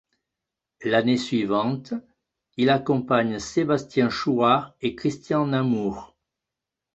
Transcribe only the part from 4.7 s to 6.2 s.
et Christian Namour.